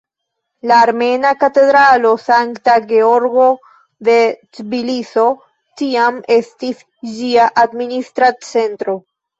[0.69, 3.51] La armena katedralo Sankta Georgo
[4.09, 4.17] de
[4.59, 5.29] Tbiliso
[5.85, 6.85] tiam estis
[7.17, 9.03] ĝia administra centro.